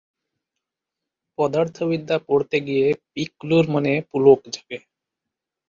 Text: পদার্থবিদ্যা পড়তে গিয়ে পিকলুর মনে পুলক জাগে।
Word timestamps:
পদার্থবিদ্যা 1.37 2.17
পড়তে 2.27 2.57
গিয়ে 2.59 2.85
পিকলুর 3.13 3.65
মনে 3.69 3.93
পুলক 4.09 4.39
জাগে। 4.53 4.77